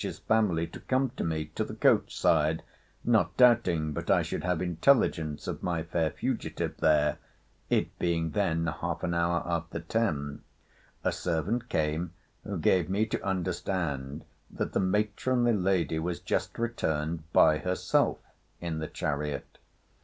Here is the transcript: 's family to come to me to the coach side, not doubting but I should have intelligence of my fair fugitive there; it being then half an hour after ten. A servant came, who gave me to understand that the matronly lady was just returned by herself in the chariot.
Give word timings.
's 0.03 0.17
family 0.17 0.65
to 0.65 0.79
come 0.79 1.11
to 1.11 1.23
me 1.23 1.45
to 1.53 1.63
the 1.63 1.75
coach 1.75 2.17
side, 2.17 2.63
not 3.03 3.37
doubting 3.37 3.93
but 3.93 4.09
I 4.09 4.23
should 4.23 4.43
have 4.43 4.59
intelligence 4.59 5.47
of 5.47 5.61
my 5.61 5.83
fair 5.83 6.09
fugitive 6.09 6.75
there; 6.77 7.19
it 7.69 7.99
being 7.99 8.31
then 8.31 8.65
half 8.65 9.03
an 9.03 9.13
hour 9.13 9.43
after 9.45 9.79
ten. 9.79 10.41
A 11.03 11.11
servant 11.11 11.69
came, 11.69 12.13
who 12.43 12.57
gave 12.57 12.89
me 12.89 13.05
to 13.05 13.23
understand 13.23 14.25
that 14.49 14.73
the 14.73 14.79
matronly 14.79 15.53
lady 15.53 15.99
was 15.99 16.19
just 16.19 16.57
returned 16.57 17.31
by 17.31 17.59
herself 17.59 18.17
in 18.59 18.79
the 18.79 18.87
chariot. 18.87 19.59